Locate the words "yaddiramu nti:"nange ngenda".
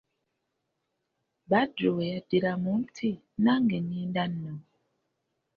2.13-4.23